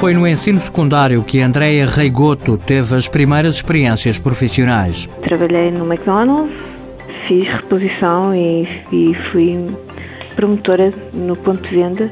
[0.00, 5.06] Foi no ensino secundário que Andréia Reigoto teve as primeiras experiências profissionais.
[5.20, 6.56] Trabalhei no McDonald's,
[7.28, 9.58] fiz reposição e, e fui
[10.34, 12.10] promotora no ponto de venda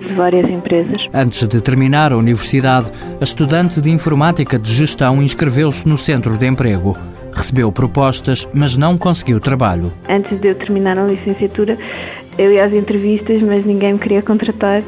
[0.00, 1.02] de várias empresas.
[1.12, 2.90] Antes de terminar a universidade,
[3.20, 6.96] a estudante de informática de gestão inscreveu-se no centro de emprego.
[7.30, 9.92] Recebeu propostas, mas não conseguiu trabalho.
[10.08, 11.76] Antes de eu terminar a licenciatura,
[12.38, 14.82] eu ia às entrevistas, mas ninguém me queria contratar.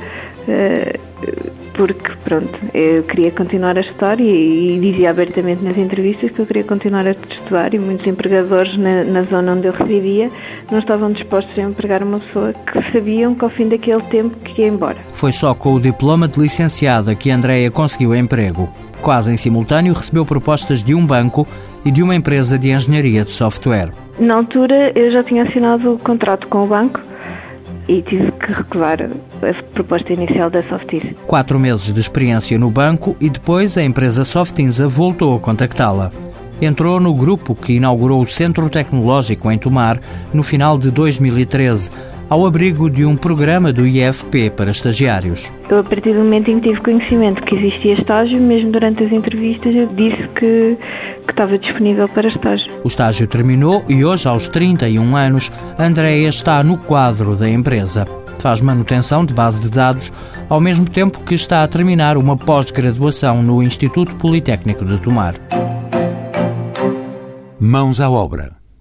[1.75, 6.47] Porque pronto, eu queria continuar a estudar e, e, dizia abertamente nas entrevistas que eu
[6.47, 10.31] queria continuar a estudar e muitos empregadores na, na, zona onde eu residia
[10.71, 14.63] não estavam dispostos a empregar uma pessoa que sabiam que ao fim daquele tempo que
[14.63, 14.97] ia embora.
[15.13, 18.73] Foi só com o diploma de licenciada que Andreia conseguiu emprego.
[19.03, 21.45] Quase em simultâneo recebeu propostas de um banco
[21.85, 23.93] e de uma empresa de engenharia de software.
[24.19, 27.01] Na altura eu já tinha assinado o contrato com o banco
[27.89, 31.03] e tive que recusar a proposta inicial da Softis.
[31.27, 36.11] Quatro meses de experiência no banco e depois a empresa Softinsa voltou a contactá-la.
[36.61, 40.01] Entrou no grupo que inaugurou o Centro Tecnológico em Tomar
[40.33, 41.91] no final de 2013
[42.35, 45.53] ao abrigo de um programa do IFP para estagiários.
[45.71, 49.13] Eu, a partir do momento em que tive conhecimento que existia estágio, mesmo durante as
[49.13, 50.77] entrevistas, eu disse que,
[51.27, 52.67] que estava disponível para estágio.
[52.83, 58.05] O estágio terminou e hoje, aos 31 anos, Andréia está no quadro da empresa.
[58.41, 60.13] Faz manutenção de base de dados,
[60.49, 65.37] ao mesmo tempo que está a terminar uma pós-graduação no Instituto Politécnico de Tomar.
[67.61, 68.64] Mãos à obra.